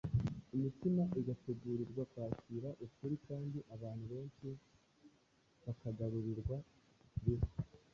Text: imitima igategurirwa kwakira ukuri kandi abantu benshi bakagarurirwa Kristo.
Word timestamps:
imitima 0.55 1.03
igategurirwa 1.21 2.03
kwakira 2.11 2.69
ukuri 2.85 3.15
kandi 3.27 3.57
abantu 3.75 4.05
benshi 4.13 4.47
bakagarurirwa 5.63 6.55
Kristo. 7.17 7.59